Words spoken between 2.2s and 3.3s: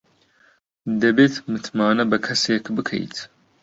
کەسێک بکەیت.